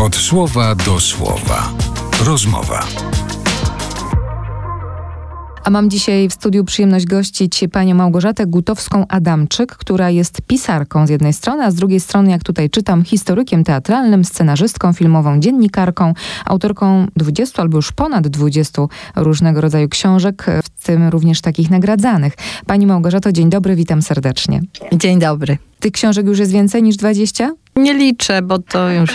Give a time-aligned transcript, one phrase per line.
[0.00, 1.72] Od słowa do słowa.
[2.26, 2.84] Rozmowa.
[5.64, 11.32] A mam dzisiaj w studiu przyjemność gościć panią Małgorzatę Gutowską-Adamczyk, która jest pisarką z jednej
[11.32, 17.62] strony, a z drugiej strony, jak tutaj czytam, historykiem teatralnym, scenarzystką, filmową, dziennikarką, autorką 20
[17.62, 18.82] albo już ponad 20
[19.16, 22.34] różnego rodzaju książek, w tym również takich nagradzanych.
[22.66, 24.60] Pani Małgorzato, dzień dobry, witam serdecznie.
[24.92, 25.58] Dzień dobry.
[25.80, 27.50] Tych książek już jest więcej niż 20?
[27.78, 29.10] Nie liczę, bo to już,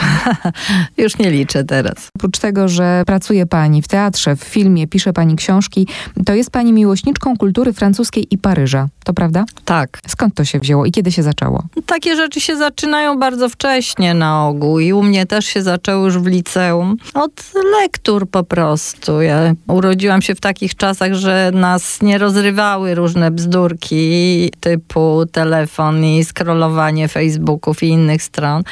[0.98, 1.95] już nie liczę teraz.
[2.16, 5.88] Oprócz tego, że pracuje pani w teatrze, w filmie, pisze pani książki,
[6.26, 8.88] to jest pani miłośniczką kultury francuskiej i Paryża.
[9.04, 9.45] To prawda?
[9.66, 9.99] Tak.
[10.07, 11.63] Skąd to się wzięło i kiedy się zaczęło?
[11.85, 16.18] Takie rzeczy się zaczynają bardzo wcześnie na ogół i u mnie też się zaczęło już
[16.18, 16.98] w liceum.
[17.13, 17.52] Od
[17.82, 19.21] lektur po prostu.
[19.21, 26.23] Ja urodziłam się w takich czasach, że nas nie rozrywały różne bzdurki typu telefon i
[26.53, 28.63] scrollowanie Facebooków i innych stron.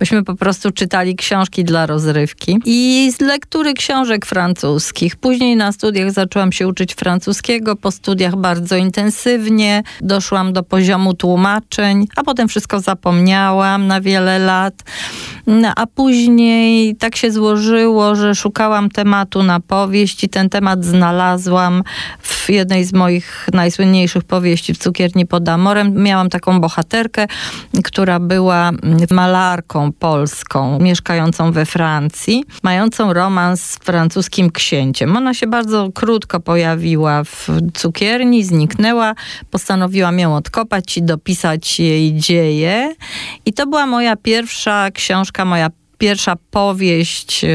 [0.00, 5.16] Myśmy po prostu czytali książki dla rozrywki i z lektury książek francuskich.
[5.16, 9.82] Później na studiach zaczęłam się uczyć francuskiego, po studiach bardzo intensywnie.
[10.00, 14.74] Doszłam do poziomu tłumaczeń, a potem wszystko zapomniałam na wiele lat.
[15.46, 21.82] No, a później tak się złożyło, że szukałam tematu na powieść i ten temat znalazłam
[22.22, 26.02] w jednej z moich najsłynniejszych powieści w Cukierni pod Amorem.
[26.02, 27.26] Miałam taką bohaterkę,
[27.84, 28.70] która była
[29.10, 35.16] malarką polską, mieszkającą we Francji, mającą romans z francuskim księciem.
[35.16, 39.14] Ona się bardzo krótko pojawiła w cukierni, zniknęła.
[39.50, 42.94] Postanowiłam ją odkopać i dopisać jej dzieje.
[43.46, 47.48] I to była moja pierwsza książka, moja pierwsza powieść y,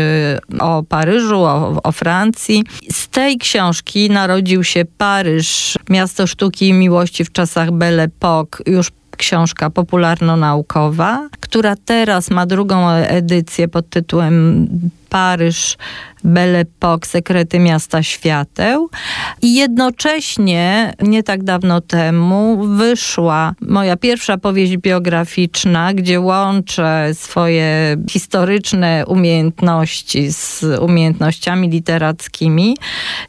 [0.59, 2.63] o Paryżu, o, o, Francji.
[2.91, 8.91] Z tej książki narodził się Paryż, miasto sztuki i miłości w czasach Belle Époque, już
[9.17, 14.67] książka popularno-naukowa, która teraz ma drugą edycję pod tytułem
[15.13, 15.77] Paryż,
[16.23, 18.89] Belle Époque, Sekrety Miasta Świateł.
[19.41, 29.03] I jednocześnie, nie tak dawno temu, wyszła moja pierwsza powieść biograficzna, gdzie łączę swoje historyczne
[29.07, 32.77] umiejętności z umiejętnościami literackimi.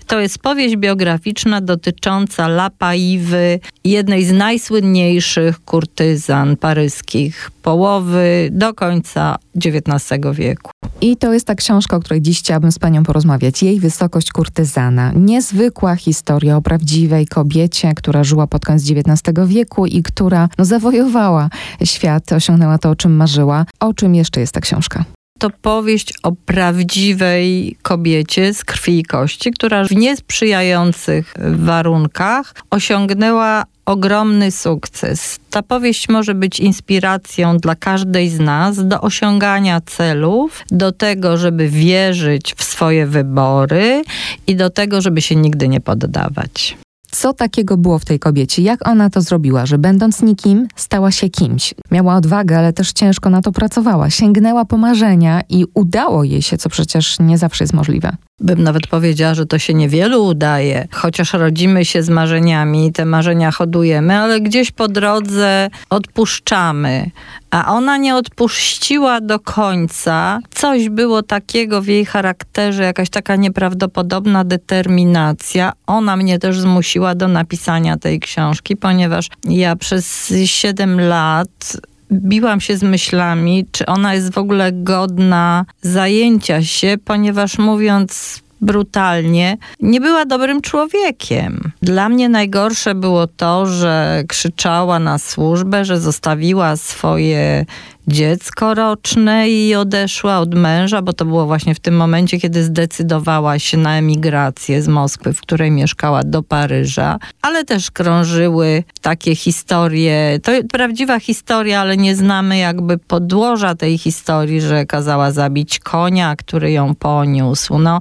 [0.07, 9.37] To jest powieść biograficzna dotycząca La Paiwy, jednej z najsłynniejszych kurtyzan paryskich połowy do końca
[9.57, 10.71] XIX wieku.
[11.01, 13.63] I to jest ta książka, o której dziś chciałabym z panią porozmawiać.
[13.63, 15.13] Jej wysokość kurtyzana.
[15.17, 21.51] Niezwykła historia o prawdziwej kobiecie, która żyła pod koniec XIX wieku i która no, zawojowała
[21.85, 23.67] świat, osiągnęła to, o czym marzyła.
[23.81, 25.05] O czym jeszcze jest ta książka?
[25.45, 34.51] To powieść o prawdziwej kobiecie z krwi i kości, która w niesprzyjających warunkach osiągnęła ogromny
[34.51, 35.39] sukces.
[35.51, 41.69] Ta powieść może być inspiracją dla każdej z nas do osiągania celów, do tego, żeby
[41.69, 44.03] wierzyć w swoje wybory
[44.47, 46.77] i do tego, żeby się nigdy nie poddawać.
[47.15, 48.63] Co takiego było w tej kobiecie?
[48.63, 51.75] Jak ona to zrobiła, że będąc nikim, stała się kimś?
[51.91, 54.11] Miała odwagę, ale też ciężko na to pracowała.
[54.11, 58.17] Sięgnęła po marzenia i udało jej się, co przecież nie zawsze jest możliwe.
[58.41, 63.51] Bym nawet powiedziała, że to się niewielu udaje, chociaż rodzimy się z marzeniami, te marzenia
[63.51, 67.11] hodujemy, ale gdzieś po drodze odpuszczamy.
[67.55, 70.41] A ona nie odpuściła do końca.
[70.51, 75.73] Coś było takiego w jej charakterze, jakaś taka nieprawdopodobna determinacja.
[75.87, 81.77] Ona mnie też zmusiła do napisania tej książki, ponieważ ja przez 7 lat
[82.13, 89.57] biłam się z myślami, czy ona jest w ogóle godna zajęcia się, ponieważ mówiąc brutalnie,
[89.81, 91.73] nie była dobrym człowiekiem.
[91.83, 97.67] Dla mnie najgorsze było to, że krzyczała na służbę, że zostawiła swoje
[98.09, 103.59] dziecko roczne i odeszła od męża, bo to było właśnie w tym momencie, kiedy zdecydowała
[103.59, 107.19] się na emigrację z Moskwy, w której mieszkała, do Paryża.
[107.43, 110.39] Ale też krążyły takie historie.
[110.43, 116.73] To prawdziwa historia, ale nie znamy jakby podłoża tej historii, że kazała zabić konia, który
[116.73, 117.79] ją poniósł.
[117.79, 118.01] No,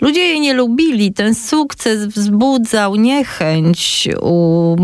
[0.00, 1.12] ludzie jej nie lubili.
[1.12, 4.76] Ten sukces wzbudzał niechęć u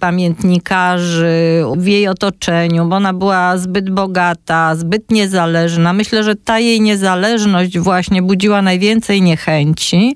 [0.00, 5.92] pamiętnikarzy, w jej otoczeniu, bo ona była zbyt bogata bogata, zbyt niezależna.
[5.92, 10.14] Myślę, że ta jej niezależność właśnie budziła najwięcej niechęci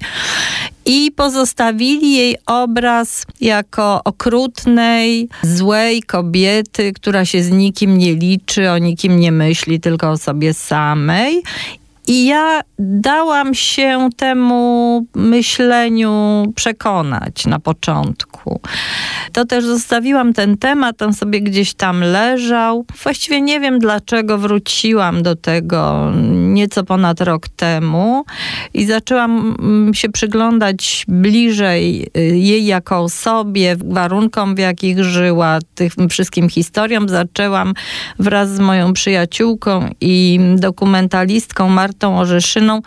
[0.86, 8.78] i pozostawili jej obraz jako okrutnej, złej kobiety, która się z nikim nie liczy, o
[8.78, 11.42] nikim nie myśli, tylko o sobie samej.
[12.06, 18.60] I ja dałam się temu myśleniu przekonać na początku.
[19.32, 22.84] To też zostawiłam ten temat, on sobie gdzieś tam leżał.
[23.02, 28.24] Właściwie nie wiem dlaczego wróciłam do tego nieco ponad rok temu
[28.74, 36.08] i zaczęłam mm, się przyglądać bliżej y, jej jako osobie, warunkom w jakich żyła, tym
[36.08, 37.08] wszystkim historiom.
[37.08, 37.74] Zaczęłam
[38.18, 42.80] wraz z moją przyjaciółką i dokumentalistką Martą Orzeszyną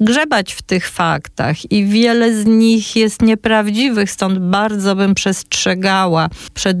[0.00, 6.78] grzebać w tych faktach i wiele z nich jest nieprawdziwych, stąd bardzo bym przestrzegała przed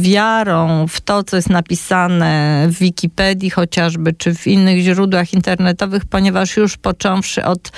[0.00, 6.56] wiarą w to, co jest napisane w Wikipedii chociażby, czy w innych źródłach internetowych, ponieważ
[6.56, 7.70] już począwszy od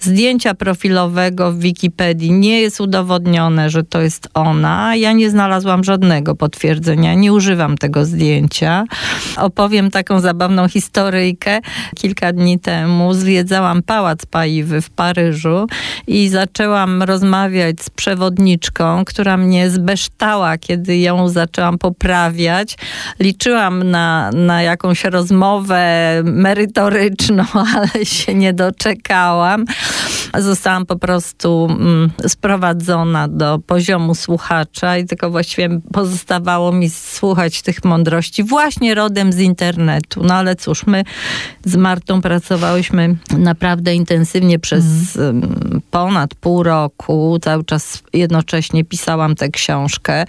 [0.00, 4.96] zdjęcia profilowego w Wikipedii nie jest udowodnione, że to jest ona.
[4.96, 8.84] Ja nie znalazłam żadnego potwierdzenia, nie używam tego zdjęcia.
[9.36, 11.60] Opowiem taką zabawną historyjkę.
[11.96, 15.66] Kilka dni temu zwiedzałam Pałac Paiwy w Paryżu
[16.06, 22.76] i zaczęłam rozmawiać z przewodniczką, która mnie zbeształa, kiedy ją zaczęłam poprawiać.
[23.20, 25.88] Liczyłam na, na jakąś rozmowę
[26.24, 27.44] merytoryczną,
[27.76, 29.64] ale się nie doczekałam.
[30.38, 37.84] Zostałam po prostu mm, sprowadzona do poziomu słuchacza i tylko właściwie pozostawało mi słuchać tych
[37.84, 40.22] mądrości właśnie rodem z internetu.
[40.24, 41.04] No ale cóż, my
[41.64, 42.22] z Martą
[42.78, 45.80] pracowałyśmy naprawdę intensywnie przez mm.
[45.90, 47.38] ponad pół roku.
[47.42, 50.24] Cały czas jednocześnie pisałam tę książkę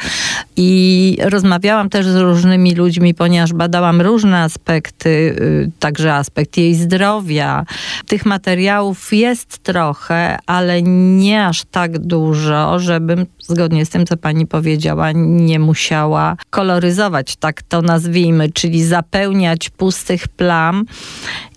[0.56, 7.66] i rozmawiałam też z różnymi ludźmi, ponieważ badałam różne aspekty, y, także aspekt jej zdrowia.
[8.08, 10.82] Tych materiałów jest jest trochę, ale
[11.18, 17.62] nie aż tak dużo, żebym zgodnie z tym, co pani powiedziała, nie musiała koloryzować, tak
[17.62, 20.86] to nazwijmy, czyli zapełniać pustych plam.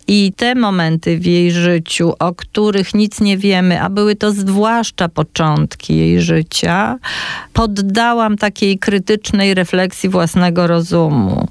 [0.08, 5.08] I te momenty w jej życiu, o których nic nie wiemy, a były to zwłaszcza
[5.08, 6.98] początki jej życia,
[7.52, 11.48] poddałam takiej krytycznej refleksji własnego rozumu.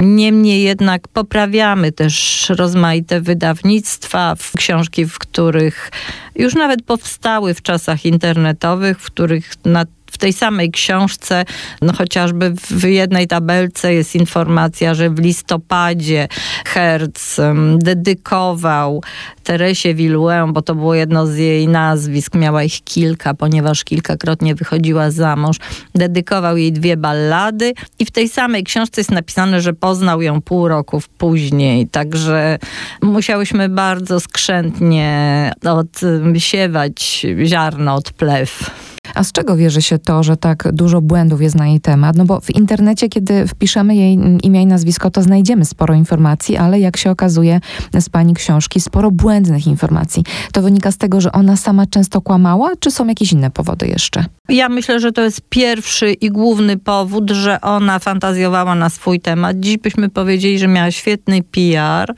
[0.00, 5.90] Niemniej jednak poprawiamy też rozmaite wydawnictwa, książki, w których
[6.36, 11.44] już nawet powstały w czasach internetowych, w których na w tej samej książce,
[11.82, 16.28] no chociażby w jednej tabelce jest informacja, że w listopadzie
[16.66, 17.40] Hertz
[17.78, 19.02] dedykował
[19.44, 25.10] Teresie Villouin, bo to było jedno z jej nazwisk, miała ich kilka, ponieważ kilkakrotnie wychodziła
[25.10, 25.56] za mąż,
[25.94, 30.68] dedykował jej dwie ballady i w tej samej książce jest napisane, że poznał ją pół
[30.68, 32.58] roku później, także
[33.02, 38.70] musiałyśmy bardzo skrzętnie odsiewać ziarno od plew.
[39.14, 42.16] A z czego wierzy się to, że tak dużo błędów jest na jej temat?
[42.16, 46.80] No bo w internecie, kiedy wpiszemy jej imię i nazwisko, to znajdziemy sporo informacji, ale
[46.80, 47.60] jak się okazuje
[48.00, 50.24] z pani książki, sporo błędnych informacji.
[50.52, 54.24] To wynika z tego, że ona sama często kłamała, czy są jakieś inne powody jeszcze?
[54.48, 59.60] Ja myślę, że to jest pierwszy i główny powód, że ona fantazjowała na swój temat.
[59.60, 62.14] Dziś byśmy powiedzieli, że miała świetny PR,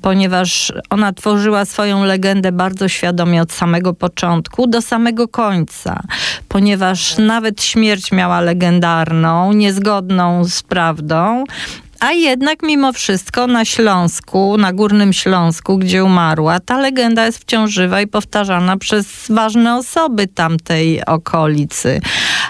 [0.00, 6.02] ponieważ ona tworzyła swoją legendę bardzo świadomie od samego początku do samego końca
[6.48, 11.44] ponieważ nawet śmierć miała legendarną, niezgodną z prawdą.
[12.00, 17.70] A jednak mimo wszystko na Śląsku, na Górnym Śląsku, gdzie umarła, ta legenda jest wciąż
[17.70, 22.00] żywa i powtarzana przez ważne osoby tamtej okolicy.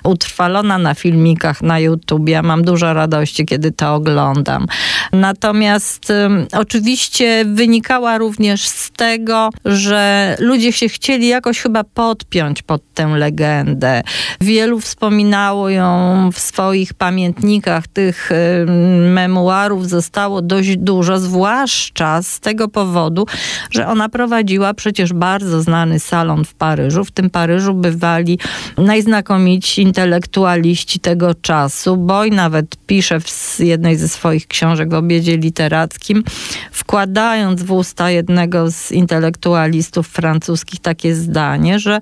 [0.04, 2.28] Utrwalona na filmikach na YouTube.
[2.28, 4.66] Ja mam dużo radości, kiedy to oglądam.
[5.12, 12.94] Natomiast um, oczywiście wynikała również z tego, że ludzie się chcieli jakoś chyba podpiąć pod
[12.94, 14.02] tę legendę.
[14.40, 18.30] Wielu wspominało ją w swoich pamiętnikach, tych
[18.66, 23.26] um, memuarów zostało dość dużo, zwłaszcza z tego powodu,
[23.70, 27.04] że ona prowadziła przecież bardzo znany salon w Paryżu.
[27.04, 28.38] W tym Paryżu bywali
[28.78, 31.96] najznakomici intelektualiści tego czasu.
[31.96, 36.24] Boy nawet pisze w jednej ze swoich książek w obiedzie literackim,
[36.72, 42.00] wkładając w usta jednego z intelektualistów francuskich takie zdanie, że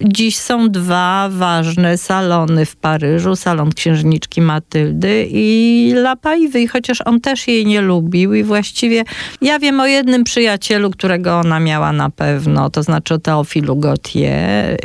[0.00, 3.36] dziś są dwa ważne salony w Paryżu.
[3.36, 9.04] Salon księżniczki Matyldy i La Paive chociaż on też jej nie lubił i właściwie
[9.40, 14.76] ja wiem o jednym przyjacielu, którego ona miała na pewno, to znaczy o Teofilu Gautier.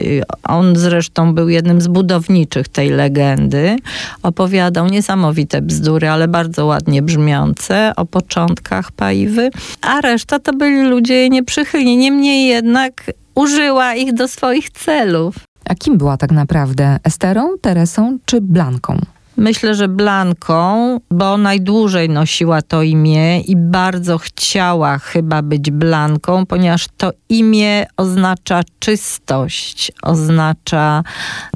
[0.43, 3.75] On zresztą był jednym z budowniczych tej legendy.
[4.23, 9.49] Opowiadał niesamowite bzdury, ale bardzo ładnie brzmiące o początkach Paiwy,
[9.81, 11.97] a reszta to byli ludzie jej nieprzychylni.
[11.97, 15.35] Niemniej jednak użyła ich do swoich celów.
[15.69, 16.97] A kim była tak naprawdę?
[17.03, 18.99] Esterą, Teresą czy Blanką?
[19.39, 26.87] Myślę, że Blanką, bo najdłużej nosiła to imię i bardzo chciała chyba być Blanką, ponieważ
[26.97, 31.03] to imię oznacza czystość, oznacza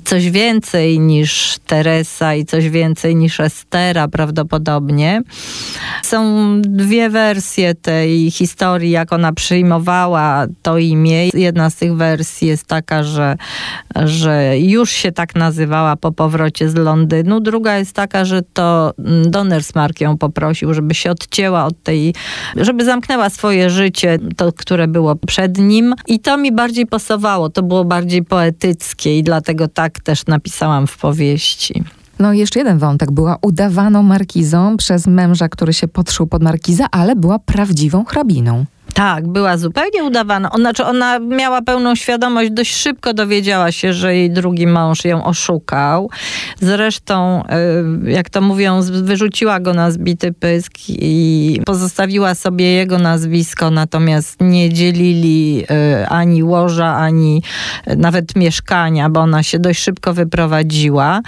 [0.03, 5.21] coś więcej niż Teresa i coś więcej niż Estera prawdopodobnie.
[6.03, 11.29] Są dwie wersje tej historii, jak ona przyjmowała to imię.
[11.33, 13.35] Jedna z tych wersji jest taka, że,
[13.95, 17.39] że już się tak nazywała po powrocie z Londynu.
[17.39, 18.93] Druga jest taka, że to
[19.25, 22.13] Donnersmarck ją poprosił, żeby się odcięła od tej,
[22.55, 25.95] żeby zamknęła swoje życie, to, które było przed nim.
[26.07, 30.97] I to mi bardziej pasowało, to było bardziej poetyckie i dlatego tak też napisałam w
[30.97, 31.83] powieści.
[32.19, 33.11] No i jeszcze jeden wątek.
[33.11, 38.65] Była udawaną markizą przez męża, który się podszył pod markiza, ale była prawdziwą hrabiną.
[38.93, 40.51] Tak, była zupełnie udawana.
[40.51, 45.23] Ona, znaczy ona miała pełną świadomość, dość szybko dowiedziała się, że jej drugi mąż ją
[45.23, 46.09] oszukał.
[46.59, 47.43] Zresztą,
[48.05, 54.41] y, jak to mówią, wyrzuciła go na zbity pysk i pozostawiła sobie jego nazwisko, natomiast
[54.41, 55.63] nie dzielili
[56.01, 57.43] y, ani łoża, ani
[57.97, 61.21] nawet mieszkania, bo ona się dość szybko wyprowadziła.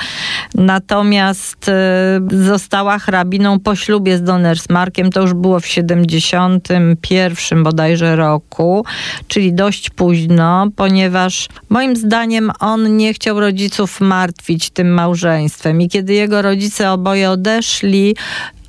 [0.55, 8.85] Natomiast y, została hrabiną po ślubie z Donnersmarkiem, to już było w 71 bodajże roku,
[9.27, 15.81] czyli dość późno, ponieważ moim zdaniem on nie chciał rodziców martwić tym małżeństwem.
[15.81, 18.15] I kiedy jego rodzice oboje odeszli,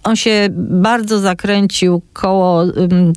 [0.07, 2.65] on się bardzo zakręcił koło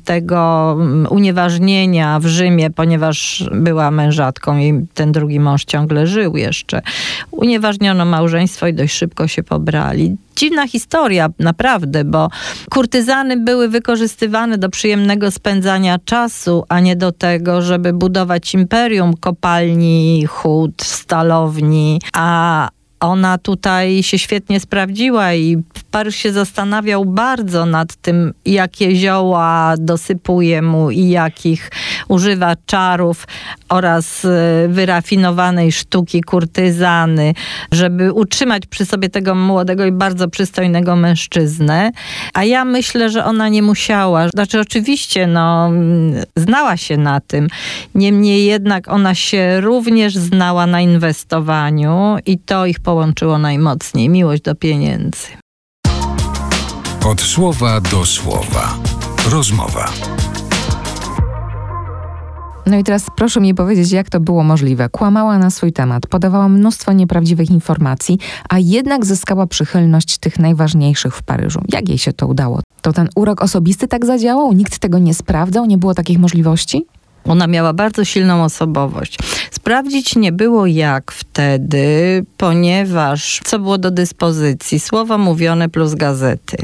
[0.04, 0.76] tego
[1.10, 6.82] unieważnienia w Rzymie, ponieważ była mężatką i ten drugi mąż ciągle żył jeszcze.
[7.30, 12.28] Unieważniono małżeństwo i dość szybko się pobrali dziwna historia, naprawdę, bo
[12.70, 20.26] kurtyzany były wykorzystywane do przyjemnego spędzania czasu, a nie do tego, żeby budować imperium kopalni,
[20.26, 22.68] hut, stalowni, a
[23.00, 30.62] ona tutaj się świetnie sprawdziła i Paryż się zastanawiał bardzo nad tym, jakie zioła dosypuje
[30.62, 31.70] mu i jakich
[32.08, 33.26] używa czarów
[33.68, 34.28] oraz e,
[34.68, 37.34] wyrafinowanej sztuki kurtyzany,
[37.72, 41.90] żeby utrzymać przy sobie tego młodego i bardzo przystojnego mężczyznę.
[42.34, 44.28] A ja myślę, że ona nie musiała.
[44.28, 45.70] Znaczy oczywiście, no,
[46.36, 47.48] znała się na tym.
[47.94, 54.08] Niemniej jednak ona się również znała na inwestowaniu i to ich połączyło najmocniej.
[54.08, 55.26] Miłość do pieniędzy.
[57.06, 58.74] Od słowa do słowa.
[59.30, 59.90] Rozmowa.
[62.66, 64.88] No i teraz proszę mi powiedzieć, jak to było możliwe.
[64.88, 68.18] Kłamała na swój temat, podawała mnóstwo nieprawdziwych informacji,
[68.48, 71.60] a jednak zyskała przychylność tych najważniejszych w Paryżu.
[71.68, 72.60] Jak jej się to udało?
[72.82, 74.52] To ten urok osobisty tak zadziałał?
[74.52, 75.66] Nikt tego nie sprawdzał?
[75.66, 76.86] Nie było takich możliwości?
[77.24, 79.18] Ona miała bardzo silną osobowość.
[79.50, 84.80] Sprawdzić nie było jak wtedy, ponieważ co było do dyspozycji?
[84.80, 86.56] Słowa mówione plus gazety.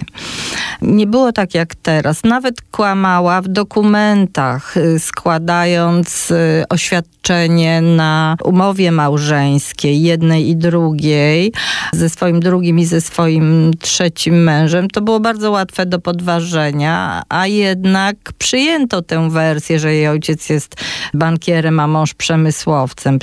[0.82, 2.24] Nie było tak jak teraz.
[2.24, 11.52] Nawet kłamała w dokumentach, y, składając y, oświadczenie na umowie małżeńskiej jednej i drugiej,
[11.92, 14.90] ze swoim drugim i ze swoim trzecim mężem.
[14.90, 20.74] To było bardzo łatwe do podważenia, a jednak przyjęto tę wersję, że jej ojciec jest
[21.14, 22.14] bankierem, a mąż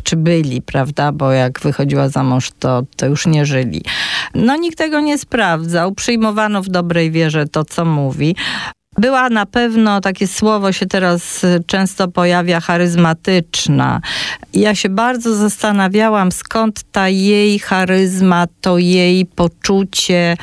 [0.03, 1.11] Czy byli, prawda?
[1.11, 3.81] Bo jak wychodziła za mąż, to, to już nie żyli.
[4.35, 5.93] No nikt tego nie sprawdzał.
[5.93, 8.35] Przyjmowano w dobrej wierze to, co mówi.
[8.97, 14.01] Była na pewno, takie słowo się teraz y, często pojawia, charyzmatyczna.
[14.53, 20.37] Ja się bardzo zastanawiałam, skąd ta jej charyzma, to jej poczucie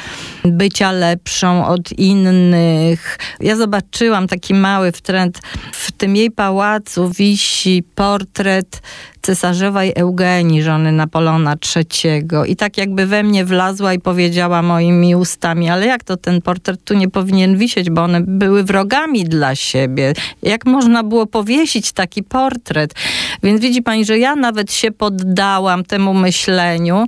[0.45, 3.19] bycia lepszą od innych.
[3.41, 5.41] Ja zobaczyłam taki mały wtręt.
[5.73, 8.83] W tym jej pałacu wisi portret
[9.23, 12.27] cesarzowej Eugenii, żony Napoleona III.
[12.47, 16.85] I tak jakby we mnie wlazła i powiedziała moimi ustami, ale jak to ten portret
[16.85, 20.13] tu nie powinien wisieć, bo one były wrogami dla siebie.
[20.43, 22.95] Jak można było powiesić taki portret?
[23.43, 27.07] Więc widzi pani, że ja nawet się poddałam temu myśleniu.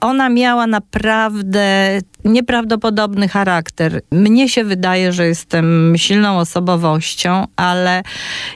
[0.00, 1.98] Ona miała naprawdę
[2.28, 4.00] nieprawdopodobny charakter.
[4.12, 8.02] Mnie się wydaje, że jestem silną osobowością, ale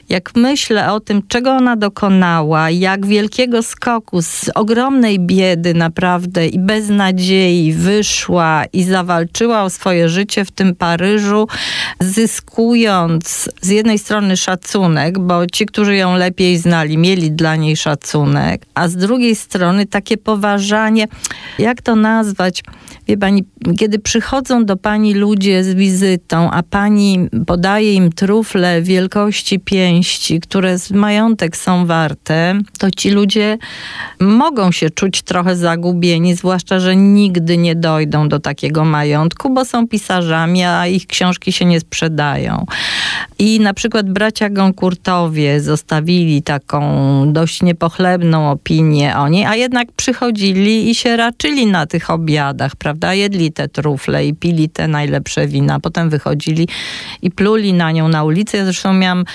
[0.09, 6.59] jak myślę o tym, czego ona dokonała, jak wielkiego skoku z ogromnej biedy naprawdę i
[6.59, 11.47] beznadziei wyszła i zawalczyła o swoje życie w tym Paryżu,
[11.99, 18.65] zyskując z jednej strony szacunek, bo ci, którzy ją lepiej znali, mieli dla niej szacunek,
[18.73, 21.07] a z drugiej strony takie poważanie,
[21.59, 22.63] jak to nazwać?
[23.07, 23.43] Wie pani,
[23.77, 30.79] kiedy przychodzą do pani ludzie z wizytą, a pani podaje im trufle wielkości pięści, które
[30.79, 33.57] z majątek są warte, to ci ludzie
[34.19, 39.87] mogą się czuć trochę zagubieni, zwłaszcza, że nigdy nie dojdą do takiego majątku, bo są
[39.87, 42.65] pisarzami, a ich książki się nie sprzedają.
[43.39, 46.83] I na przykład bracia Gonkurtowie zostawili taką
[47.33, 53.13] dość niepochlebną opinię o niej, a jednak przychodzili i się raczyli na tych obiadach, prawda?
[53.13, 55.79] Jedli te trufle i pili te najlepsze wina.
[55.79, 56.67] Potem wychodzili
[57.21, 58.57] i pluli na nią na ulicy.
[58.57, 59.25] Ja zresztą miałam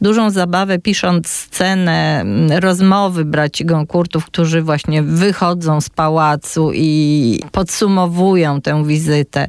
[0.00, 8.60] dużą zabawę pisząc scenę mm, rozmowy braci Gonkurtów, którzy właśnie wychodzą z pałacu i podsumowują
[8.60, 9.48] tę wizytę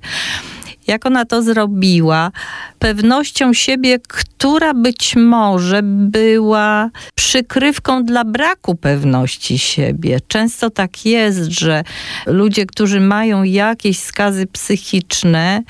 [0.88, 2.32] jak ona to zrobiła,
[2.80, 10.20] pewnością siebie, która być może była przykrywką dla braku pewności siebie.
[10.28, 11.84] Często tak jest, że
[12.26, 15.64] ludzie, którzy mają jakieś skazy psychiczne,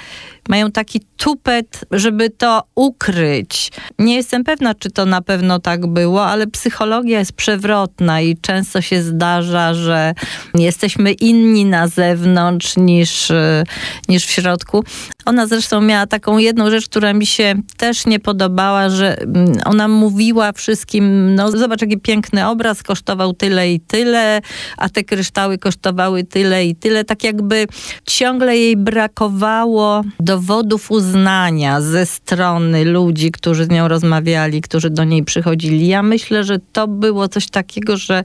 [0.49, 3.71] mają taki tupet, żeby to ukryć.
[3.99, 8.81] Nie jestem pewna, czy to na pewno tak było, ale psychologia jest przewrotna i często
[8.81, 10.13] się zdarza, że
[10.53, 13.31] jesteśmy inni na zewnątrz niż,
[14.09, 14.83] niż w środku.
[15.25, 19.87] Ona zresztą miała taką jedną rzecz, która mi się też nie podobała, że mm, ona
[19.87, 24.41] mówiła wszystkim, no zobacz jaki piękny obraz, kosztował tyle i tyle,
[24.77, 27.03] a te kryształy kosztowały tyle i tyle.
[27.03, 27.67] Tak jakby
[28.05, 30.03] ciągle jej brakowało
[30.37, 35.87] dowodów uznania ze strony ludzi, którzy z nią rozmawiali, którzy do niej przychodzili.
[35.87, 38.23] Ja myślę, że to było coś takiego, że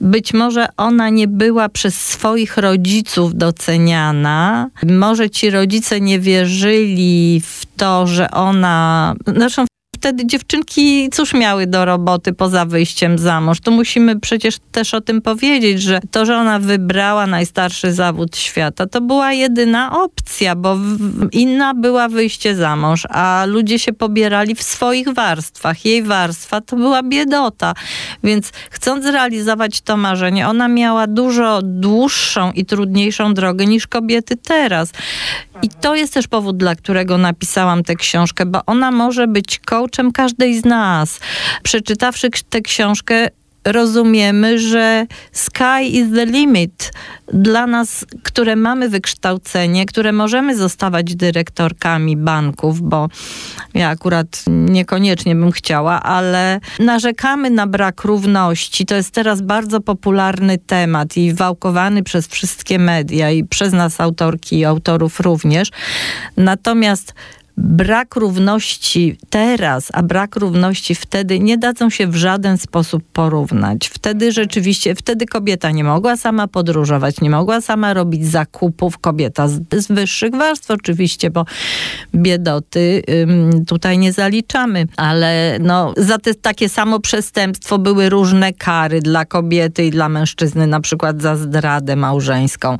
[0.00, 4.70] być może ona nie była przez swoich rodziców doceniana.
[4.82, 9.14] Może ci rodzice nie wierzyli w to, że ona.
[9.26, 9.64] Zresztą
[9.96, 13.60] wtedy dziewczynki cóż miały do roboty poza wyjściem za mąż?
[13.60, 18.86] To musimy przecież też o tym powiedzieć, że to, że ona wybrała najstarszy zawód świata,
[18.86, 20.76] to była jedyna opcja, bo
[21.32, 25.84] inna była wyjście za mąż, a ludzie się pobierali w swoich warstwach.
[25.84, 27.74] Jej warstwa to była biedota.
[28.24, 34.92] Więc chcąc zrealizować to marzenie, ona miała dużo dłuższą i trudniejszą drogę niż kobiety teraz.
[35.62, 40.12] I to jest też powód, dla którego napisałam tę książkę, bo ona może być coachem
[40.12, 41.20] każdej z nas.
[41.62, 43.28] Przeczytawszy tę książkę,
[43.66, 46.92] rozumiemy, że sky is the limit
[47.32, 53.08] dla nas, które mamy wykształcenie, które możemy zostawać dyrektorkami banków, bo
[53.74, 58.86] ja akurat niekoniecznie bym chciała, ale narzekamy na brak równości.
[58.86, 64.58] To jest teraz bardzo popularny temat i wałkowany przez wszystkie media i przez nas autorki
[64.58, 65.70] i autorów również.
[66.36, 67.14] Natomiast
[67.56, 73.88] brak równości teraz, a brak równości wtedy nie dadzą się w żaden sposób porównać.
[73.88, 79.60] Wtedy rzeczywiście, wtedy kobieta nie mogła sama podróżować, nie mogła sama robić zakupów, kobieta z,
[79.72, 81.44] z wyższych warstw oczywiście, bo
[82.14, 89.00] biedoty ym, tutaj nie zaliczamy, ale no, za te, takie samo przestępstwo były różne kary
[89.00, 92.78] dla kobiety i dla mężczyzny, na przykład za zdradę małżeńską.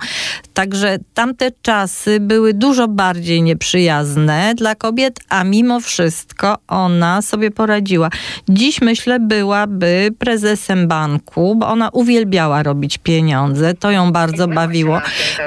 [0.54, 8.10] Także tamte czasy były dużo bardziej nieprzyjazne dla kobiet, a mimo wszystko ona sobie poradziła.
[8.48, 15.00] Dziś myślę byłaby prezesem banku, bo ona uwielbiała robić pieniądze, to ją bardzo bawiło.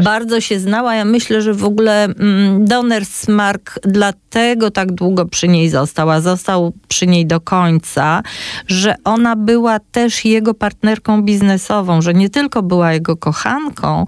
[0.04, 0.96] Bardzo się znała.
[0.96, 6.74] Ja myślę, że w ogóle mm, Donnersmark dlatego tak długo przy niej został, a został
[6.88, 8.24] przy niej do końca,
[8.68, 14.06] że ona była też jego partnerką biznesową, że nie tylko była jego kochanką,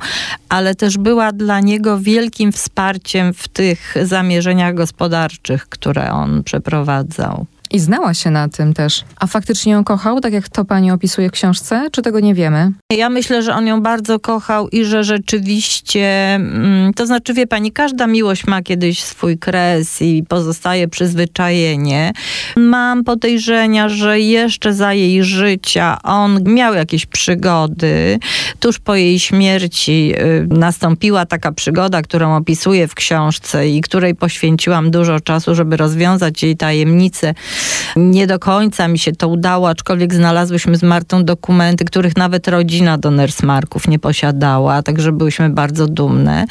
[0.50, 5.01] ale też była dla niego wielkim wsparciem w tych zamierzeniach gospodarczych,
[5.66, 7.46] które on przeprowadzał.
[7.72, 9.04] I znała się na tym też.
[9.20, 12.72] A faktycznie ją kochał, tak jak to pani opisuje w książce, czy tego nie wiemy?
[12.92, 17.72] Ja myślę, że on ją bardzo kochał i że rzeczywiście, mm, to znaczy wie pani,
[17.72, 22.12] każda miłość ma kiedyś swój kres i pozostaje przyzwyczajenie.
[22.58, 28.20] Mam podejrzenia, że jeszcze za jej życia on miał jakieś przygody.
[28.60, 34.92] Tuż po jej śmierci y, nastąpiła taka przygoda, którą opisuję w książce i której poświęciłam
[34.92, 37.34] dużo czasu, żeby rozwiązać jej tajemnicę
[37.96, 42.98] nie do końca mi się to udało, aczkolwiek znalazłyśmy z Martą dokumenty, których nawet rodzina
[42.98, 46.46] Donnersmarków nie posiadała, także byłyśmy bardzo dumne.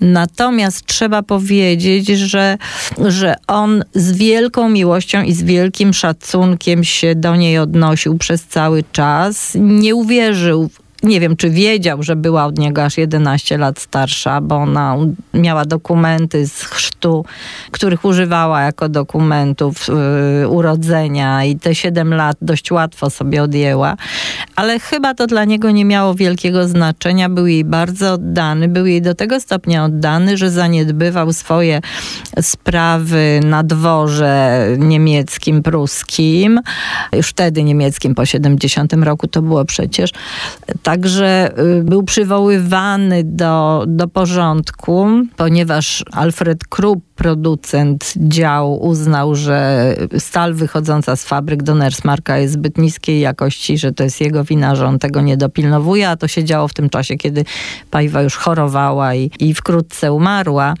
[0.00, 2.58] Natomiast trzeba powiedzieć, że,
[3.06, 8.84] że on z wielką miłością i z wielkim szacunkiem się do niej odnosił przez cały
[8.92, 9.52] czas.
[9.54, 10.70] Nie uwierzył
[11.02, 14.96] nie wiem, czy wiedział, że była od niego aż 11 lat starsza, bo ona
[15.34, 17.24] miała dokumenty z chrztu,
[17.70, 19.88] których używała jako dokumentów
[20.40, 23.96] yy, urodzenia i te 7 lat dość łatwo sobie odjęła.
[24.56, 27.28] Ale chyba to dla niego nie miało wielkiego znaczenia.
[27.28, 31.80] Był jej bardzo oddany, był jej do tego stopnia oddany, że zaniedbywał swoje
[32.42, 36.60] sprawy na dworze niemieckim, pruskim,
[37.12, 40.10] już wtedy niemieckim po 70 roku to było przecież
[40.86, 50.54] Także y, był przywoływany do, do porządku, ponieważ Alfred Krupp, producent działu, uznał, że stal
[50.54, 54.98] wychodząca z fabryk Donnersmarka jest zbyt niskiej jakości, że to jest jego wina, że on
[54.98, 57.44] tego nie dopilnowuje, a to się działo w tym czasie, kiedy
[57.90, 60.74] Pajwa już chorowała i, i wkrótce umarła.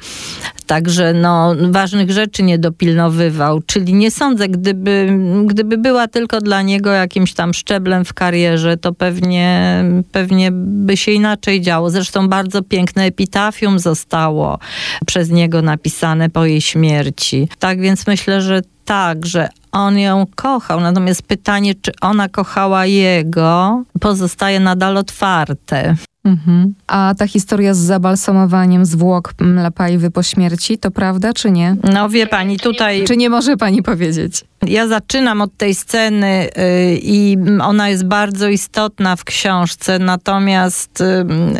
[0.66, 6.90] Także no, ważnych rzeczy nie dopilnowywał, czyli nie sądzę, gdyby, gdyby była tylko dla niego
[6.90, 11.90] jakimś tam szczeblem w karierze, to pewnie, pewnie by się inaczej działo.
[11.90, 14.58] Zresztą bardzo piękne epitafium zostało
[15.06, 17.48] przez niego napisane po jej śmierci.
[17.58, 23.82] Tak więc myślę, że tak, że on ją kochał, natomiast pytanie, czy ona kochała jego,
[24.00, 25.96] pozostaje nadal otwarte.
[26.26, 26.74] Mhm.
[26.86, 31.76] A ta historia z zabalsamowaniem zwłok Lapajwy po śmierci, to prawda czy nie?
[31.92, 33.04] No wie pani, tutaj...
[33.04, 34.44] Czy nie może pani powiedzieć?
[34.62, 41.00] Ja zaczynam od tej sceny y, i ona jest bardzo istotna w książce, natomiast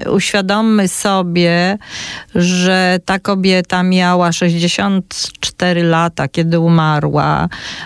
[0.04, 1.78] y, uświadommy sobie,
[2.34, 7.15] że ta kobieta miała 64 lata, kiedy umarła,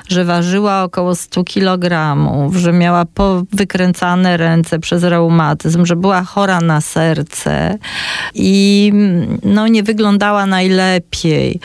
[0.09, 3.05] że ważyła około 100 kilogramów, że miała
[3.53, 7.79] wykręcane ręce przez reumatyzm, że była chora na serce
[8.35, 8.93] i
[9.43, 11.61] no, nie wyglądała najlepiej.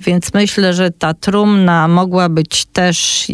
[0.00, 3.28] Więc myślę, że ta trumna mogła być też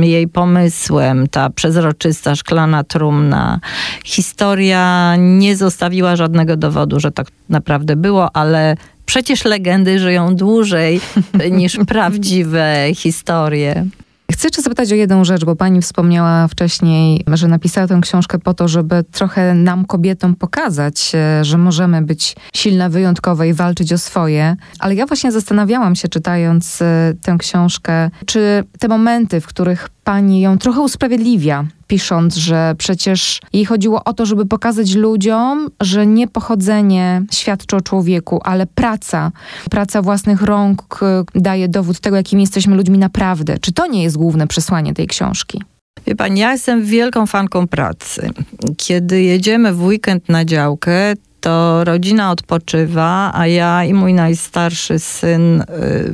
[0.00, 3.60] jej pomysłem, ta przezroczysta szklana trumna.
[4.04, 8.76] Historia nie zostawiła żadnego dowodu, że tak naprawdę było, ale
[9.10, 11.00] przecież legendy żyją dłużej
[11.58, 13.86] niż prawdziwe historie.
[14.32, 18.54] Chcę jeszcze zapytać o jedną rzecz, bo pani wspomniała wcześniej, że napisała tę książkę po
[18.54, 23.98] to, żeby trochę nam, kobietom, pokazać, e, że możemy być silne, wyjątkowe i walczyć o
[23.98, 24.56] swoje.
[24.78, 30.40] Ale ja właśnie zastanawiałam się, czytając e, tę książkę, czy te momenty, w których pani
[30.40, 36.28] ją trochę usprawiedliwia, pisząc, że przecież jej chodziło o to, żeby pokazać ludziom, że nie
[36.28, 39.32] pochodzenie świadczy o człowieku, ale praca,
[39.70, 41.00] praca własnych rąk
[41.34, 43.58] daje dowód tego, jakim jesteśmy ludźmi naprawdę.
[43.58, 45.62] Czy to nie jest główne przesłanie tej książki?
[46.06, 48.30] Wie pani, ja jestem wielką fanką pracy.
[48.76, 55.60] Kiedy jedziemy w weekend na działkę, to rodzina odpoczywa, a ja i mój najstarszy syn
[55.60, 55.64] y,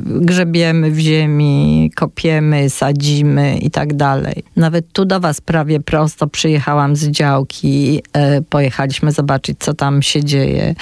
[0.05, 4.43] grzebiemy w ziemi, kopiemy, sadzimy i tak dalej.
[4.55, 8.01] Nawet tu do was prawie prosto przyjechałam z działki,
[8.37, 10.75] y, pojechaliśmy zobaczyć, co tam się dzieje.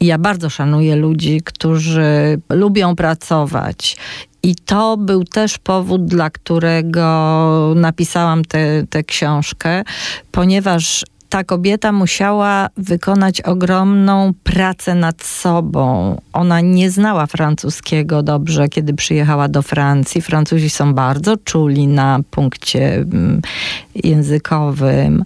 [0.00, 3.96] I ja bardzo szanuję ludzi, którzy lubią pracować
[4.44, 8.42] i to był też powód, dla którego napisałam
[8.90, 9.84] tę książkę,
[10.32, 16.16] ponieważ ta kobieta musiała wykonać ogromną pracę nad sobą.
[16.32, 20.22] Ona nie znała francuskiego dobrze, kiedy przyjechała do Francji.
[20.22, 23.42] Francuzi są bardzo czuli na punkcie mm,
[23.94, 25.24] językowym,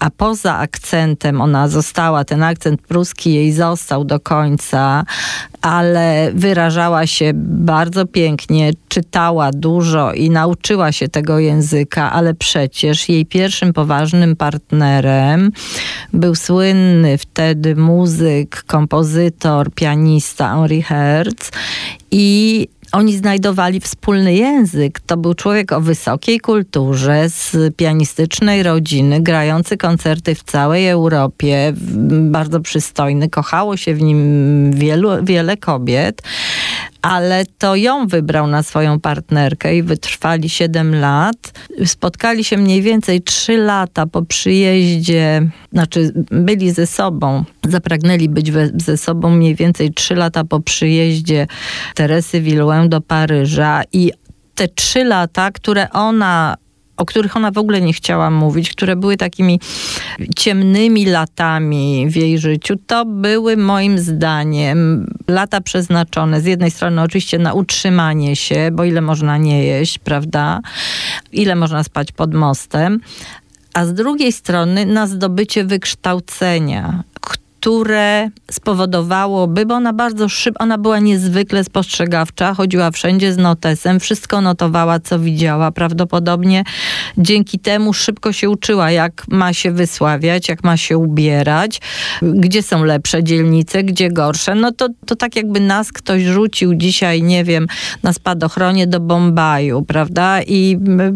[0.00, 5.04] a poza akcentem ona została, ten akcent pruski jej został do końca,
[5.62, 13.26] ale wyrażała się bardzo pięknie, czytała dużo i nauczyła się tego języka, ale przecież jej
[13.26, 15.50] pierwszym poważnym partnerem
[16.12, 21.50] był słynny wtedy muzyk, kompozytor, pianista Henri Hertz
[22.10, 25.00] i oni znajdowali wspólny język.
[25.00, 31.72] To był człowiek o wysokiej kulturze, z pianistycznej rodziny, grający koncerty w całej Europie,
[32.20, 33.28] bardzo przystojny.
[33.28, 36.22] Kochało się w nim wielu, wiele kobiet
[37.02, 41.52] ale to ją wybrał na swoją partnerkę i wytrwali 7 lat.
[41.84, 48.70] Spotkali się mniej więcej 3 lata po przyjeździe, znaczy byli ze sobą, zapragnęli być we,
[48.76, 51.46] ze sobą mniej więcej 3 lata po przyjeździe
[51.94, 54.12] Teresy Villouin do Paryża i
[54.54, 56.56] te trzy lata, które ona
[57.02, 59.60] o których ona w ogóle nie chciała mówić, które były takimi
[60.36, 66.40] ciemnymi latami w jej życiu, to były moim zdaniem lata przeznaczone.
[66.40, 70.60] Z jednej strony oczywiście na utrzymanie się, bo ile można nie jeść, prawda?
[71.32, 73.00] Ile można spać pod mostem,
[73.74, 77.04] a z drugiej strony na zdobycie wykształcenia,
[77.62, 84.40] które spowodowałoby, bo ona bardzo szybko, ona była niezwykle spostrzegawcza, chodziła wszędzie z notesem, wszystko
[84.40, 85.70] notowała, co widziała.
[85.70, 86.64] Prawdopodobnie
[87.18, 91.80] dzięki temu szybko się uczyła, jak ma się wysławiać, jak ma się ubierać,
[92.22, 94.54] gdzie są lepsze dzielnice, gdzie gorsze.
[94.54, 97.66] No to, to tak jakby nas ktoś rzucił dzisiaj, nie wiem,
[98.02, 100.42] na spadochronie do Bombaju, prawda?
[100.42, 101.12] I my,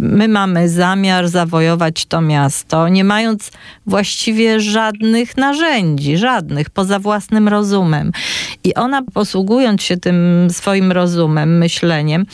[0.00, 3.50] my mamy zamiar zawojować to miasto, nie mając
[3.86, 5.67] właściwie żadnych narzędzi,
[6.14, 8.12] żadnych, poza własnym rozumem.
[8.64, 12.26] I ona posługując się tym swoim rozumem, myśleniem,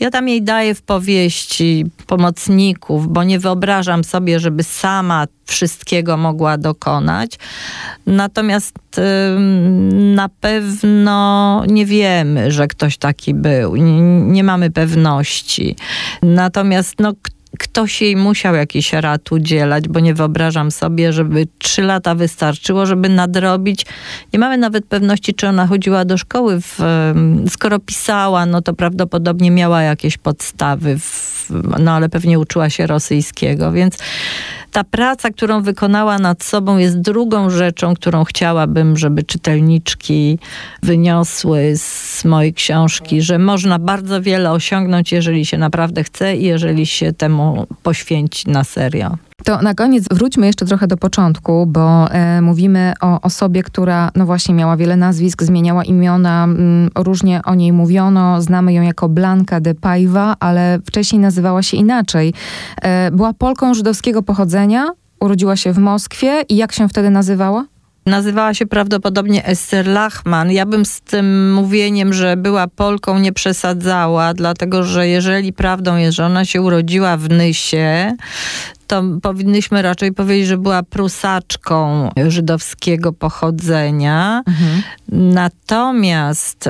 [0.00, 6.58] ja tam jej daję w powieści pomocników, bo nie wyobrażam sobie, żeby sama wszystkiego mogła
[6.58, 7.38] dokonać.
[8.06, 8.74] Natomiast
[9.92, 13.76] na pewno nie wiemy, że ktoś taki był.
[14.26, 15.76] Nie mamy pewności.
[16.22, 17.12] Natomiast no,
[17.62, 23.08] ktoś jej musiał jakiś rad udzielać, bo nie wyobrażam sobie, żeby trzy lata wystarczyło, żeby
[23.08, 23.86] nadrobić.
[24.32, 26.60] Nie mamy nawet pewności, czy ona chodziła do szkoły.
[26.60, 26.78] W,
[27.50, 33.72] skoro pisała, no to prawdopodobnie miała jakieś podstawy, w, no ale pewnie uczyła się rosyjskiego,
[33.72, 33.98] więc
[34.72, 40.38] ta praca, którą wykonała nad sobą, jest drugą rzeczą, którą chciałabym, żeby czytelniczki
[40.82, 46.86] wyniosły z mojej książki, że można bardzo wiele osiągnąć, jeżeli się naprawdę chce i jeżeli
[46.86, 47.51] się temu
[47.82, 49.16] poświęci na serio.
[49.44, 54.26] To na koniec wróćmy jeszcze trochę do początku, bo e, mówimy o osobie, która no
[54.26, 58.42] właśnie miała wiele nazwisk, zmieniała imiona, m, mm, różnie o niej mówiono.
[58.42, 62.34] Znamy ją jako Blanka de Paiva, ale wcześniej nazywała się inaczej.
[62.82, 64.86] E, była Polką żydowskiego pochodzenia,
[65.20, 67.64] urodziła się w Moskwie i jak się wtedy nazywała?
[68.06, 70.50] Nazywała się prawdopodobnie Esther Lachman.
[70.50, 76.16] Ja bym z tym mówieniem, że była Polką, nie przesadzała, dlatego że jeżeli prawdą jest,
[76.16, 78.12] że ona się urodziła w Nysie,
[78.86, 84.42] to powinnyśmy raczej powiedzieć, że była prusaczką żydowskiego pochodzenia.
[84.46, 84.82] Mhm.
[85.08, 86.68] Natomiast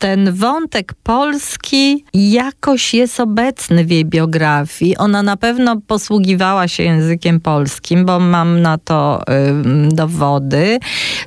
[0.00, 4.96] ten wątek polski jakoś jest obecny w jej biografii.
[4.96, 10.78] Ona na pewno posługiwała się językiem polskim, bo mam na to y, dowody.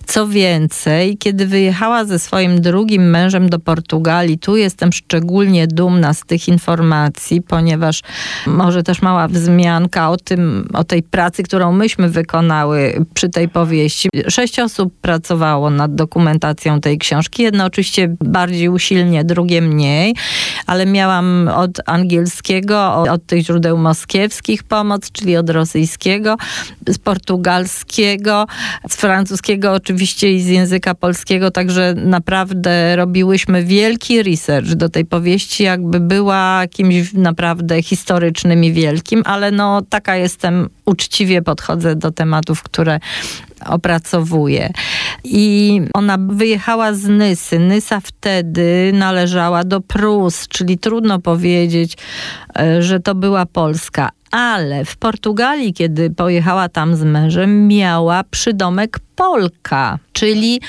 [0.06, 6.26] Co więcej, kiedy wyjechała ze swoim drugim mężem do Portugalii, tu jestem szczególnie dumna z
[6.26, 8.02] tych informacji, ponieważ
[8.48, 14.10] może też mała wzmianka o tym, o tej pracy, którą myśmy wykonały przy tej powieści.
[14.28, 17.44] Sześć osób pracowało nad dokumentacją tej książki.
[17.44, 20.16] Jedno oczywiście bardziej bardziej usilnie, drugie mniej,
[20.68, 26.38] ale miałam od angielskiego, od tych źródeł moskiewskich pomoc, czyli od rosyjskiego,
[26.88, 28.46] z portugalskiego,
[28.90, 35.64] z francuskiego oczywiście i z języka polskiego, także naprawdę robiłyśmy wielki research do tej powieści,
[35.64, 42.64] jakby była kimś naprawdę historycznym i wielkim, ale no taka jestem, uczciwie podchodzę do tematów,
[42.64, 43.00] które
[43.66, 44.70] opracowuje.
[45.24, 47.60] I ona wyjechała z Nysy.
[47.60, 51.98] Nysa wtedy należała do Prus, czyli trudno powiedzieć,
[52.60, 54.10] e, że to była Polska.
[54.34, 60.62] Ale w Portugalii, kiedy pojechała tam z mężem, miała przydomek Polka, czyli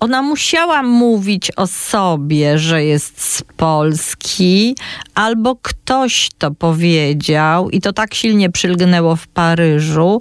[0.00, 4.76] ona musiała mówić o sobie, że jest z Polski,
[5.14, 10.20] albo ktoś to powiedział i to tak silnie przylgnęło w Paryżu.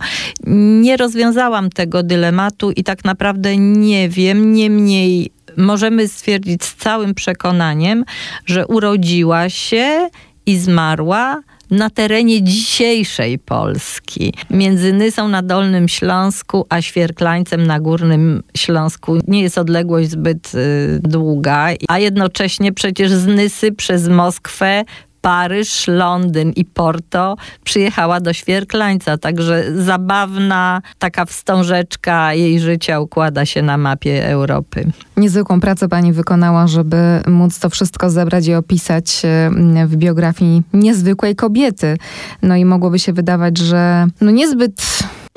[0.82, 8.06] Nie rozwiązałam tego dylematu i tak naprawdę nie wiem, niemniej możemy stwierdzić z całym przekonaniem,
[8.46, 10.10] że urodziła się
[10.46, 14.34] i zmarła na terenie dzisiejszej Polski.
[14.50, 21.00] Między Nysą na Dolnym Śląsku, a Świerklańcem na Górnym Śląsku nie jest odległość zbyt y,
[21.04, 24.86] długa, a jednocześnie przecież z Nysy przez Moskwę
[25.28, 33.62] Paryż, Londyn i Porto przyjechała do Świerklańca, także zabawna taka wstążeczka jej życia układa się
[33.62, 34.92] na mapie Europy.
[35.18, 41.36] Niezwykłą pracę pani wykonała, żeby móc to wszystko zebrać i opisać e, w biografii niezwykłej
[41.36, 41.98] kobiety.
[42.42, 44.82] No i mogłoby się wydawać, że no niezbyt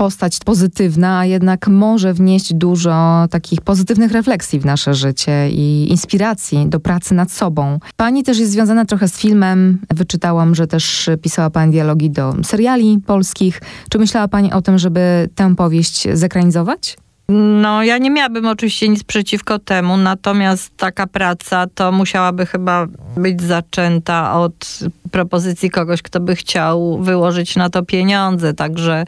[0.00, 6.66] postać pozytywna, a jednak może wnieść dużo takich pozytywnych refleksji w nasze życie i inspiracji
[6.68, 7.78] do pracy nad sobą.
[7.96, 9.78] Pani też jest związana trochę z filmem.
[9.94, 13.60] Wyczytałam, że też pisała Pani dialogi do seriali polskich.
[13.90, 16.96] Czy myślała Pani o tym, żeby tę powieść zekranizować?
[17.32, 23.42] No, ja nie miałabym oczywiście nic przeciwko temu, natomiast taka praca to musiałaby chyba być
[23.42, 24.78] zaczęta od
[25.10, 28.54] propozycji kogoś, kto by chciał wyłożyć na to pieniądze.
[28.54, 29.04] Także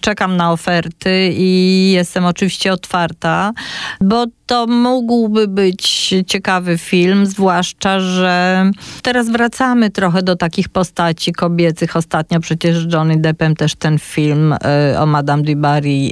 [0.00, 3.52] czekam na oferty i jestem oczywiście otwarta,
[4.00, 8.70] bo to mógłby być ciekawy film, zwłaszcza, że
[9.02, 11.96] teraz wracamy trochę do takich postaci kobiecych.
[11.96, 14.52] Ostatnio przecież Johnny Deppem też ten film
[14.92, 16.10] y, o Madame du Barry.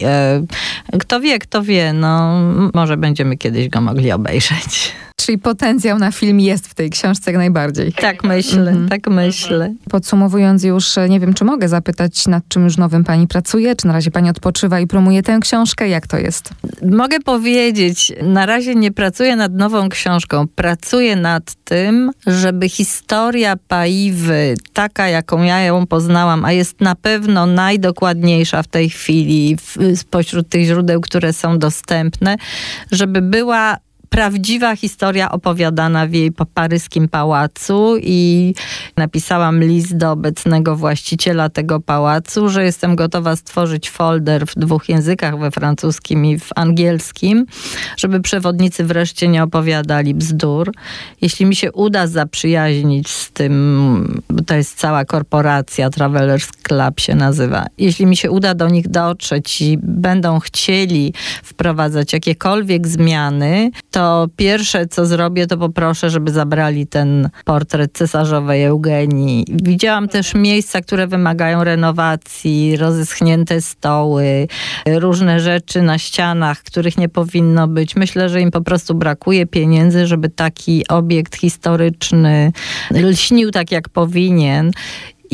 [0.92, 2.40] Y, kto wie, kto wie, no
[2.74, 4.92] może będziemy kiedyś go mogli obejrzeć.
[5.26, 7.92] Czyli potencjał na film jest w tej książce jak najbardziej.
[7.92, 8.88] Tak myślę, Mhm.
[8.88, 9.74] tak myślę.
[9.90, 13.76] Podsumowując już, nie wiem, czy mogę zapytać, nad czym już nowym pani pracuje?
[13.76, 15.88] Czy na razie pani odpoczywa i promuje tę książkę?
[15.88, 16.50] Jak to jest?
[16.90, 20.48] Mogę powiedzieć, na razie nie pracuję nad nową książką.
[20.48, 27.46] Pracuję nad tym, żeby historia Paiwy, taka jaką ja ją poznałam, a jest na pewno
[27.46, 32.36] najdokładniejsza w tej chwili w, spośród tych źródeł, które są dostępne,
[32.90, 33.76] żeby była
[34.12, 38.54] prawdziwa historia opowiadana w jej pa- paryskim pałacu i
[38.96, 45.38] napisałam list do obecnego właściciela tego pałacu, że jestem gotowa stworzyć folder w dwóch językach,
[45.38, 47.46] we francuskim i w angielskim,
[47.96, 50.72] żeby przewodnicy wreszcie nie opowiadali bzdur.
[51.20, 57.14] Jeśli mi się uda zaprzyjaźnić z tym, bo to jest cała korporacja, Travelers Club się
[57.14, 64.01] nazywa, jeśli mi się uda do nich dotrzeć i będą chcieli wprowadzać jakiekolwiek zmiany, to
[64.36, 69.44] pierwsze co zrobię, to poproszę, żeby zabrali ten portret cesarzowej Eugenii.
[69.48, 74.48] Widziałam też miejsca, które wymagają renowacji, rozeschnięte stoły,
[74.86, 77.96] różne rzeczy na ścianach, których nie powinno być.
[77.96, 82.52] Myślę, że im po prostu brakuje pieniędzy, żeby taki obiekt historyczny
[82.90, 84.70] lśnił tak, jak powinien.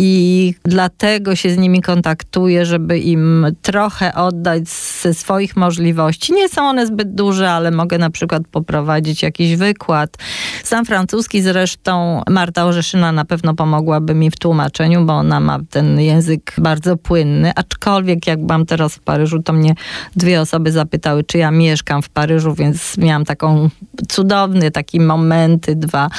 [0.01, 4.69] I dlatego się z nimi kontaktuję, żeby im trochę oddać
[5.03, 6.33] ze swoich możliwości.
[6.33, 10.17] Nie są one zbyt duże, ale mogę na przykład poprowadzić jakiś wykład.
[10.65, 16.01] Sam francuski zresztą Marta Orzeszyna na pewno pomogłaby mi w tłumaczeniu, bo ona ma ten
[16.01, 17.53] język bardzo płynny.
[17.55, 19.75] Aczkolwiek jak byłam teraz w Paryżu, to mnie
[20.17, 23.71] dwie osoby zapytały, czy ja mieszkam w Paryżu, więc miałam taką
[24.09, 26.11] cudowny taki momenty dwa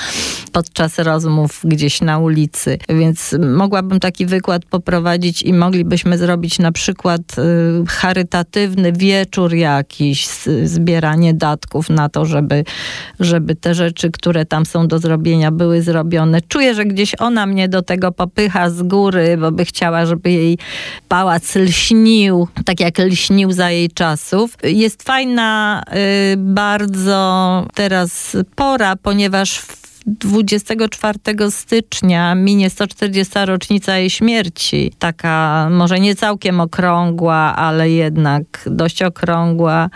[0.51, 2.77] podczas rozmów gdzieś na ulicy.
[2.89, 3.35] Więc
[3.69, 10.27] mogłabym taki wykład poprowadzić i moglibyśmy zrobić na przykład y, charytatywny wieczór jakiś,
[10.63, 12.63] zbieranie datków na to, żeby,
[13.19, 16.41] żeby te rzeczy, które tam są do zrobienia, były zrobione.
[16.41, 20.58] Czuję, że gdzieś ona mnie do tego popycha z góry, bo by chciała, żeby jej
[21.08, 24.58] pałac lśnił, tak jak lśnił za jej czasów.
[24.63, 25.84] Jest fajna
[26.34, 29.62] y, bardzo teraz pora, ponieważ
[30.05, 33.33] 24 stycznia minie 140.
[33.45, 34.93] rocznica jej śmierci.
[34.99, 39.89] Taka może nie całkiem okrągła, ale jednak dość okrągła.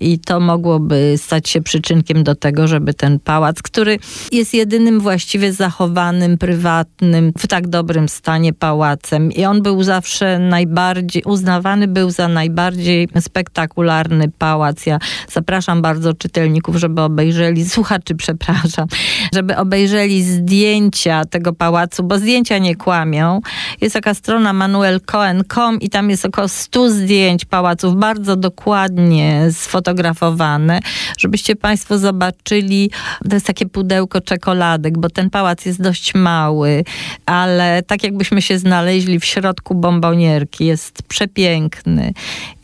[0.00, 3.98] I to mogłoby stać się przyczynkiem do tego, żeby ten pałac, który
[4.32, 9.32] jest jedynym właściwie zachowanym, prywatnym, w tak dobrym stanie pałacem.
[9.32, 14.86] I on był zawsze najbardziej, uznawany był za najbardziej spektakularny pałac.
[14.86, 14.98] Ja
[15.32, 18.86] zapraszam bardzo czytelników, żeby obejrzeli, słuchaczy przepraszam,
[19.34, 23.40] żeby obejrzeli zdjęcia tego pałacu, bo zdjęcia nie kłamią.
[23.80, 29.46] Jest taka strona manuelcohen.com i tam jest około 100 zdjęć pałaców, bardzo dokładnie
[29.86, 30.80] sfotografowane,
[31.18, 32.90] żebyście Państwo zobaczyli,
[33.30, 36.84] to jest takie pudełko czekoladek, bo ten pałac jest dość mały,
[37.26, 42.12] ale tak jakbyśmy się znaleźli w środku bombonierki, jest przepiękny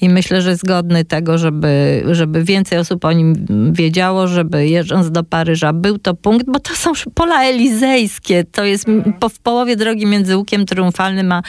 [0.00, 5.10] i myślę, że jest godny tego, żeby, żeby więcej osób o nim wiedziało, żeby jeżdżąc
[5.10, 8.86] do Paryża był to punkt, bo to są pola elizejskie, to jest
[9.20, 11.42] po, w połowie drogi między Łukiem Triumfalnym a,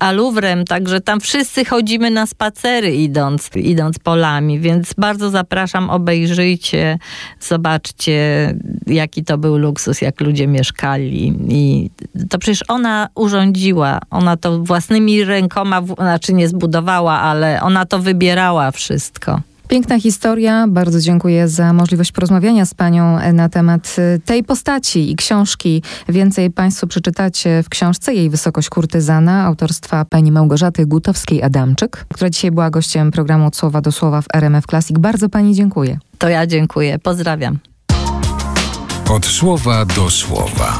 [0.00, 0.12] a
[0.68, 6.98] także tam wszyscy chodzimy na spacery idąc, idąc polami, więc bardzo zapraszam, obejrzyjcie,
[7.40, 8.54] zobaczcie
[8.86, 11.90] jaki to był luksus, jak ludzie mieszkali i
[12.30, 18.70] to przecież ona urządziła, ona to własnymi rękoma, znaczy nie zbudowała, ale ona to wybierała
[18.70, 19.40] wszystko.
[19.68, 20.66] Piękna historia.
[20.68, 25.82] Bardzo dziękuję za możliwość porozmawiania z panią e, na temat e, tej postaci i książki.
[26.08, 32.70] Więcej państwo przeczytacie w książce Jej Wysokość Kurtyzana autorstwa pani Małgorzaty Gutowskiej-Adamczyk, która dzisiaj była
[32.70, 34.98] gościem programu Od Słowa do Słowa w RMF Classic.
[34.98, 35.98] Bardzo pani dziękuję.
[36.18, 36.98] To ja dziękuję.
[36.98, 37.58] Pozdrawiam.
[39.10, 40.78] Od słowa do słowa.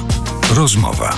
[0.57, 1.17] Rozmowa.